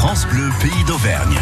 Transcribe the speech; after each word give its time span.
France 0.00 0.26
Bleu, 0.28 0.48
pays 0.62 0.84
d'Auvergne. 0.84 1.38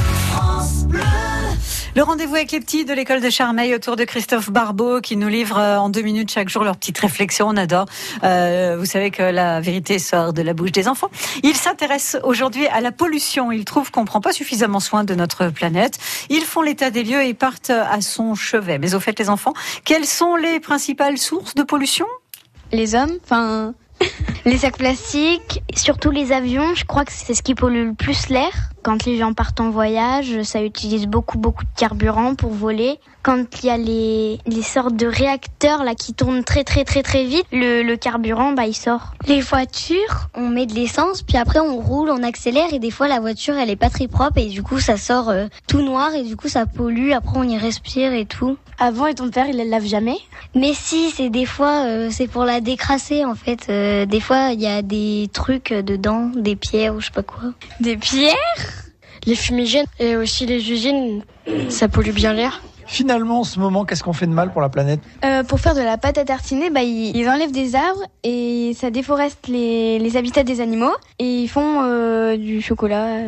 Le 1.94 2.02
rendez-vous 2.02 2.34
avec 2.34 2.50
les 2.50 2.58
petits 2.58 2.84
de 2.84 2.92
l'école 2.92 3.20
de 3.20 3.30
Charmeil 3.30 3.72
autour 3.72 3.94
de 3.94 4.02
Christophe 4.02 4.50
Barbeau 4.50 5.00
qui 5.00 5.16
nous 5.16 5.28
livre 5.28 5.58
euh, 5.58 5.76
en 5.76 5.88
deux 5.90 6.02
minutes 6.02 6.32
chaque 6.32 6.48
jour 6.48 6.64
leurs 6.64 6.76
petites 6.76 6.98
réflexions. 6.98 7.46
On 7.46 7.56
adore. 7.56 7.86
Euh, 8.24 8.74
vous 8.76 8.84
savez 8.84 9.12
que 9.12 9.22
la 9.22 9.60
vérité 9.60 10.00
sort 10.00 10.32
de 10.32 10.42
la 10.42 10.54
bouche 10.54 10.72
des 10.72 10.88
enfants. 10.88 11.08
Il 11.44 11.54
s'intéresse 11.54 12.16
aujourd'hui 12.24 12.66
à 12.66 12.80
la 12.80 12.90
pollution. 12.90 13.52
Il 13.52 13.64
trouve 13.64 13.92
qu'on 13.92 14.04
prend 14.04 14.20
pas 14.20 14.32
suffisamment 14.32 14.80
soin 14.80 15.04
de 15.04 15.14
notre 15.14 15.50
planète. 15.50 15.96
Ils 16.28 16.42
font 16.42 16.62
l'état 16.62 16.90
des 16.90 17.04
lieux 17.04 17.22
et 17.22 17.34
partent 17.34 17.70
à 17.70 18.00
son 18.00 18.34
chevet. 18.34 18.78
Mais 18.78 18.96
au 18.96 18.98
fait, 18.98 19.16
les 19.20 19.30
enfants, 19.30 19.54
quelles 19.84 20.04
sont 20.04 20.34
les 20.34 20.58
principales 20.58 21.18
sources 21.18 21.54
de 21.54 21.62
pollution? 21.62 22.06
Les 22.72 22.96
hommes, 22.96 23.18
enfin 23.22 23.72
les 24.48 24.58
sacs 24.58 24.78
plastiques, 24.78 25.62
surtout 25.74 26.10
les 26.10 26.32
avions, 26.32 26.74
je 26.74 26.84
crois 26.84 27.04
que 27.04 27.12
c'est 27.12 27.34
ce 27.34 27.42
qui 27.42 27.54
pollue 27.54 27.88
le 27.88 27.94
plus 27.94 28.28
l'air. 28.28 28.50
Quand 28.82 29.04
les 29.04 29.18
gens 29.18 29.34
partent 29.34 29.60
en 29.60 29.70
voyage, 29.70 30.42
ça 30.42 30.62
utilise 30.62 31.06
beaucoup 31.06 31.36
beaucoup 31.36 31.64
de 31.64 31.70
carburant 31.76 32.34
pour 32.34 32.50
voler. 32.52 32.98
Quand 33.22 33.44
il 33.62 33.66
y 33.66 33.70
a 33.70 33.76
les, 33.76 34.38
les 34.46 34.62
sortes 34.62 34.96
de 34.96 35.06
réacteurs 35.06 35.84
là 35.84 35.94
qui 35.94 36.14
tournent 36.14 36.44
très 36.44 36.64
très 36.64 36.84
très 36.84 37.02
très 37.02 37.24
vite, 37.24 37.44
le, 37.52 37.82
le 37.82 37.96
carburant 37.96 38.52
bah 38.52 38.66
il 38.66 38.74
sort. 38.74 39.12
Les 39.26 39.40
voitures, 39.40 40.28
on 40.34 40.48
met 40.48 40.64
de 40.64 40.72
l'essence, 40.72 41.22
puis 41.22 41.36
après 41.36 41.58
on 41.58 41.76
roule, 41.76 42.08
on 42.10 42.22
accélère 42.22 42.72
et 42.72 42.78
des 42.78 42.90
fois 42.90 43.08
la 43.08 43.20
voiture 43.20 43.56
elle 43.56 43.68
est 43.68 43.76
pas 43.76 43.90
très 43.90 44.08
propre 44.08 44.38
et 44.38 44.46
du 44.46 44.62
coup 44.62 44.78
ça 44.78 44.96
sort 44.96 45.28
euh, 45.28 45.46
tout 45.66 45.82
noir 45.82 46.14
et 46.14 46.22
du 46.22 46.36
coup 46.36 46.48
ça 46.48 46.64
pollue. 46.64 47.10
Après 47.12 47.36
on 47.38 47.44
y 47.44 47.58
respire 47.58 48.14
et 48.14 48.24
tout. 48.24 48.56
Avant 48.78 49.06
et 49.06 49.14
ton 49.14 49.28
père 49.28 49.48
il 49.48 49.56
la 49.56 49.64
lave 49.64 49.84
jamais? 49.84 50.16
Mais 50.54 50.72
si, 50.72 51.10
c'est 51.10 51.30
des 51.30 51.46
fois 51.46 51.84
euh, 51.84 52.08
c'est 52.10 52.28
pour 52.28 52.44
la 52.44 52.60
décrasser 52.60 53.24
en 53.24 53.34
fait. 53.34 53.66
Euh, 53.68 54.06
des 54.06 54.20
fois 54.20 54.37
il 54.52 54.60
y 54.60 54.66
a 54.66 54.82
des 54.82 55.28
trucs 55.32 55.72
dedans, 55.72 56.30
des 56.34 56.56
pierres 56.56 56.94
ou 56.94 57.00
je 57.00 57.06
sais 57.06 57.12
pas 57.12 57.22
quoi. 57.22 57.52
Des 57.80 57.96
pierres? 57.96 58.34
Les 59.26 59.34
fumigènes 59.34 59.86
et 59.98 60.16
aussi 60.16 60.46
les 60.46 60.70
usines, 60.70 61.22
ça 61.68 61.88
pollue 61.88 62.12
bien 62.12 62.32
l'air. 62.32 62.62
Finalement, 62.86 63.40
en 63.40 63.44
ce 63.44 63.58
moment, 63.60 63.84
qu'est-ce 63.84 64.02
qu'on 64.02 64.14
fait 64.14 64.26
de 64.26 64.32
mal 64.32 64.50
pour 64.50 64.62
la 64.62 64.70
planète? 64.70 65.00
Euh, 65.22 65.42
Pour 65.44 65.60
faire 65.60 65.74
de 65.74 65.82
la 65.82 65.98
pâte 65.98 66.16
à 66.16 66.24
tartiner, 66.24 66.70
bah, 66.70 66.82
ils, 66.82 67.14
ils 67.14 67.28
enlèvent 67.28 67.52
des 67.52 67.74
arbres 67.74 68.00
et 68.24 68.72
ça 68.74 68.88
déforeste 68.88 69.46
les, 69.46 69.98
les 69.98 70.16
habitats 70.16 70.42
des 70.42 70.62
animaux 70.62 70.94
et 71.18 71.42
ils 71.42 71.48
font 71.48 71.82
euh, 71.82 72.38
du 72.38 72.62
chocolat. 72.62 73.18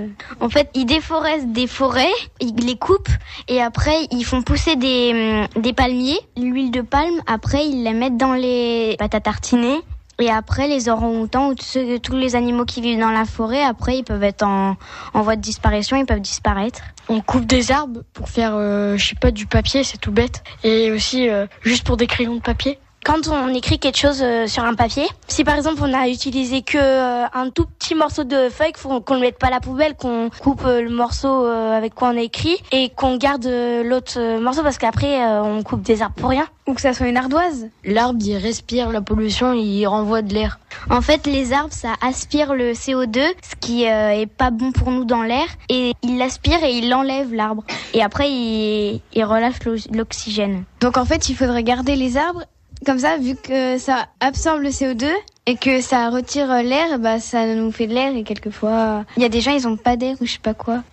En 0.40 0.48
fait, 0.48 0.70
ils 0.72 0.86
déforestent 0.86 1.48
des 1.52 1.66
forêts, 1.66 2.08
ils 2.40 2.54
les 2.54 2.76
coupent 2.76 3.10
et 3.48 3.60
après 3.60 4.06
ils 4.10 4.24
font 4.24 4.40
pousser 4.40 4.76
des, 4.76 5.46
hum, 5.54 5.62
des 5.62 5.74
palmiers, 5.74 6.20
l'huile 6.38 6.70
de 6.70 6.80
palme. 6.80 7.20
Après, 7.26 7.66
ils 7.66 7.82
la 7.82 7.92
mettent 7.92 8.16
dans 8.16 8.32
les 8.32 8.96
pâtes 8.98 9.14
à 9.14 9.20
tartiner. 9.20 9.76
Et 10.20 10.30
après, 10.30 10.68
les 10.68 10.88
orang-outans 10.88 11.48
ou 11.48 11.54
tous 11.54 12.14
les 12.14 12.36
animaux 12.36 12.66
qui 12.66 12.82
vivent 12.82 13.00
dans 13.00 13.10
la 13.10 13.24
forêt, 13.24 13.62
après, 13.62 13.98
ils 13.98 14.04
peuvent 14.04 14.22
être 14.22 14.42
en, 14.42 14.76
en 15.14 15.22
voie 15.22 15.36
de 15.36 15.40
disparition, 15.40 15.96
ils 15.96 16.04
peuvent 16.04 16.20
disparaître. 16.20 16.80
On 17.08 17.20
coupe 17.22 17.46
des 17.46 17.72
arbres 17.72 18.02
pour 18.12 18.28
faire, 18.28 18.52
euh, 18.54 18.96
je 18.96 19.08
sais 19.08 19.16
pas, 19.16 19.30
du 19.30 19.46
papier, 19.46 19.82
c'est 19.82 19.98
tout 19.98 20.12
bête. 20.12 20.42
Et 20.62 20.92
aussi 20.92 21.28
euh, 21.28 21.46
juste 21.62 21.86
pour 21.86 21.96
des 21.96 22.06
crayons 22.06 22.36
de 22.36 22.40
papier. 22.40 22.78
Quand 23.02 23.28
on 23.28 23.48
écrit 23.54 23.78
quelque 23.78 23.96
chose 23.96 24.20
euh, 24.22 24.46
sur 24.46 24.62
un 24.62 24.74
papier, 24.74 25.06
si 25.26 25.42
par 25.42 25.56
exemple 25.56 25.80
on 25.82 25.94
a 25.94 26.06
utilisé 26.06 26.60
que 26.60 26.76
euh, 26.76 27.24
un 27.32 27.48
tout 27.48 27.64
petit 27.64 27.94
morceau 27.94 28.24
de 28.24 28.50
feuille, 28.50 28.72
qu'on 28.72 29.14
le 29.14 29.20
mette 29.20 29.38
pas 29.38 29.46
à 29.46 29.50
la 29.50 29.60
poubelle, 29.60 29.96
qu'on 29.96 30.28
coupe 30.42 30.64
le 30.66 30.90
morceau 30.90 31.46
avec 31.46 31.94
quoi 31.94 32.08
on 32.08 32.16
a 32.18 32.20
écrit 32.20 32.62
et 32.72 32.90
qu'on 32.90 33.16
garde 33.16 33.46
l'autre 33.46 34.38
morceau 34.38 34.62
parce 34.62 34.76
qu'après 34.76 35.24
on 35.40 35.62
coupe 35.62 35.80
des 35.80 36.02
arbres 36.02 36.14
pour 36.16 36.28
rien. 36.28 36.46
Ou 36.70 36.74
que 36.74 36.80
ça 36.80 36.92
soit 36.94 37.08
une 37.08 37.16
ardoise. 37.16 37.68
L'arbre, 37.84 38.20
il 38.24 38.36
respire 38.36 38.90
la 38.92 39.00
pollution, 39.00 39.52
il 39.54 39.84
renvoie 39.88 40.22
de 40.22 40.32
l'air. 40.32 40.60
En 40.88 41.00
fait, 41.00 41.26
les 41.26 41.52
arbres, 41.52 41.72
ça 41.74 41.94
aspire 42.00 42.54
le 42.54 42.74
CO2, 42.74 43.18
ce 43.42 43.56
qui 43.60 43.88
euh, 43.88 44.10
est 44.12 44.26
pas 44.26 44.50
bon 44.52 44.70
pour 44.70 44.92
nous 44.92 45.04
dans 45.04 45.22
l'air, 45.22 45.46
et 45.68 45.94
il 46.02 46.16
l'aspire 46.16 46.62
et 46.62 46.78
il 46.78 46.88
l'enlève 46.88 47.34
l'arbre. 47.34 47.64
Et 47.92 48.02
après, 48.02 48.30
il, 48.30 49.00
il 49.12 49.24
relâche 49.24 49.64
l'o- 49.64 49.74
l'oxygène. 49.92 50.62
Donc 50.80 50.96
en 50.96 51.04
fait 51.04 51.28
il 51.28 51.34
faudrait 51.34 51.64
garder 51.64 51.96
les 51.96 52.16
arbres 52.16 52.44
comme 52.86 53.00
ça 53.00 53.16
vu 53.18 53.34
que 53.34 53.76
ça 53.78 54.06
absorbe 54.20 54.60
le 54.62 54.70
CO2 54.70 55.06
et 55.46 55.56
que 55.56 55.80
ça 55.80 56.08
retire 56.08 56.50
euh, 56.52 56.62
l'air, 56.62 56.98
bah 57.00 57.18
ça 57.18 57.52
nous 57.54 57.72
fait 57.72 57.88
de 57.88 57.94
l'air 57.94 58.14
et 58.16 58.22
quelquefois 58.22 59.04
il 59.16 59.22
y 59.22 59.26
a 59.26 59.28
des 59.28 59.40
gens 59.40 59.50
ils 59.52 59.66
ont 59.66 59.76
pas 59.76 59.96
d'air 59.96 60.16
ou 60.20 60.24
je 60.24 60.32
sais 60.34 60.38
pas 60.38 60.54
quoi. 60.54 60.84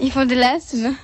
Ils 0.00 0.12
font 0.12 0.24
de 0.26 0.34
l'asthme. 0.34 0.94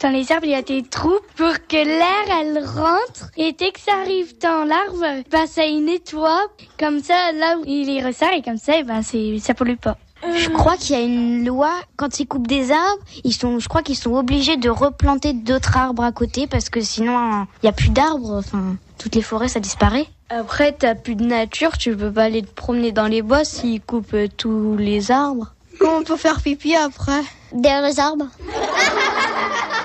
Dans 0.00 0.10
les 0.10 0.30
arbres, 0.30 0.44
il 0.44 0.52
y 0.52 0.54
a 0.54 0.62
des 0.62 0.84
trous 0.84 1.18
pour 1.36 1.52
que 1.68 1.76
l'air, 1.76 2.40
elle 2.40 2.64
rentre. 2.64 3.32
Et 3.36 3.52
dès 3.52 3.72
que 3.72 3.80
ça 3.80 3.96
arrive 4.00 4.38
dans 4.38 4.64
l'arbre, 4.64 5.24
bah, 5.28 5.48
ça 5.48 5.64
y 5.64 5.80
nettoie. 5.80 6.46
Comme 6.78 7.02
ça, 7.02 7.32
là 7.32 7.58
où 7.58 7.64
il 7.66 7.90
y 7.90 8.00
ressort, 8.00 8.28
et 8.32 8.42
comme 8.42 8.58
ça, 8.58 8.78
et 8.78 8.84
bah, 8.84 9.02
c'est, 9.02 9.38
ça 9.40 9.54
pollue 9.54 9.74
pas. 9.74 9.96
Je 10.36 10.50
crois 10.50 10.76
qu'il 10.76 10.96
y 10.96 10.98
a 11.00 11.02
une 11.02 11.44
loi, 11.44 11.72
quand 11.96 12.20
ils 12.20 12.26
coupent 12.26 12.46
des 12.46 12.70
arbres, 12.70 13.02
ils 13.24 13.32
sont, 13.32 13.58
je 13.58 13.68
crois 13.68 13.82
qu'ils 13.82 13.96
sont 13.96 14.14
obligés 14.14 14.56
de 14.56 14.70
replanter 14.70 15.32
d'autres 15.32 15.76
arbres 15.76 16.04
à 16.04 16.12
côté 16.12 16.46
parce 16.46 16.70
que 16.70 16.80
sinon, 16.80 17.46
il 17.62 17.66
y 17.66 17.68
a 17.68 17.72
plus 17.72 17.90
d'arbres. 17.90 18.36
Enfin, 18.38 18.76
toutes 18.98 19.16
les 19.16 19.22
forêts, 19.22 19.48
ça 19.48 19.58
disparaît. 19.58 20.06
Après, 20.30 20.72
t'as 20.72 20.94
plus 20.94 21.16
de 21.16 21.24
nature, 21.24 21.76
tu 21.76 21.96
peux 21.96 22.12
pas 22.12 22.24
aller 22.24 22.42
te 22.42 22.52
promener 22.52 22.92
dans 22.92 23.06
les 23.06 23.22
bois 23.22 23.44
s'ils 23.44 23.80
coupent 23.80 24.14
euh, 24.14 24.28
tous 24.36 24.76
les 24.76 25.10
arbres. 25.10 25.54
Comment 25.80 25.98
on 25.98 26.02
peut 26.04 26.16
faire 26.16 26.40
pipi 26.40 26.76
après 26.76 27.22
Derrière 27.52 27.82
les 27.82 27.98
arbres. 27.98 28.26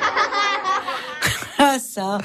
Ça, 1.80 2.18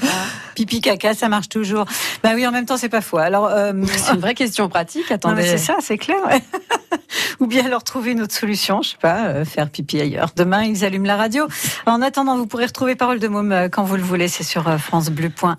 pipi 0.55 0.81
caca, 0.81 1.13
ça 1.13 1.29
marche 1.29 1.49
toujours. 1.49 1.85
Bah 2.23 2.31
oui, 2.35 2.45
en 2.45 2.51
même 2.51 2.65
temps, 2.65 2.77
c'est 2.77 2.89
pas 2.89 3.01
faux. 3.01 3.17
Alors, 3.17 3.47
euh, 3.47 3.73
C'est 3.97 4.13
une 4.13 4.19
vraie 4.19 4.35
question 4.35 4.69
pratique. 4.69 5.11
Attendez. 5.11 5.43
c'est 5.43 5.57
ça, 5.57 5.77
c'est 5.81 5.97
clair. 5.97 6.17
ouais. 6.27 6.41
Ou 7.39 7.47
bien 7.47 7.67
leur 7.67 7.83
trouver 7.83 8.11
une 8.11 8.21
autre 8.21 8.35
solution, 8.35 8.81
je 8.81 8.89
sais 8.89 8.97
pas, 8.99 9.25
euh, 9.27 9.45
faire 9.45 9.69
pipi 9.69 9.99
ailleurs. 9.99 10.31
Demain, 10.35 10.63
ils 10.63 10.83
allument 10.85 11.07
la 11.07 11.15
radio. 11.15 11.47
En 11.85 12.01
attendant, 12.01 12.37
vous 12.37 12.45
pourrez 12.47 12.65
retrouver 12.65 12.95
Parole 12.95 13.19
de 13.19 13.27
Môme 13.27 13.51
euh, 13.51 13.69
quand 13.69 13.83
vous 13.83 13.95
le 13.95 14.03
voulez. 14.03 14.27
C'est 14.27 14.43
sur 14.43 14.79
francebleu.fr. 14.79 15.55